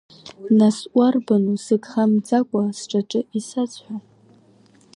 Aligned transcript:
Нас 0.57 0.77
уарбану 0.95 1.55
сыгха 1.65 2.03
мӡакәа 2.11 2.63
сҿаҿы 2.77 3.21
исазҳәо? 3.37 3.95